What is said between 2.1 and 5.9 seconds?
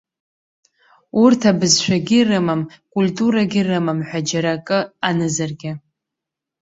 рымам, культурагьы рымам ҳәа џьара акы анызаргьы.